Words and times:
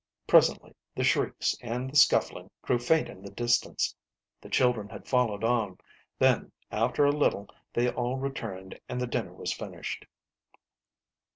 Presently 0.25 0.73
the 0.95 1.03
shrieks 1.03 1.55
and 1.61 1.91
the 1.91 1.95
scuffling 1.95 2.49
grew 2.63 2.79
faint 2.79 3.07
in 3.07 3.21
the 3.21 3.29
distance; 3.29 3.95
the 4.41 4.49
children 4.49 4.89
had 4.89 5.07
followed 5.07 5.43
on. 5.43 5.77
Then, 6.17 6.51
after 6.71 7.05
a 7.05 7.11
little, 7.11 7.47
they 7.71 7.87
all 7.87 8.17
returned 8.17 8.79
and 8.89 8.99
the 8.99 9.05
dinner 9.05 9.31
was 9.35 9.53
finished. 9.53 10.07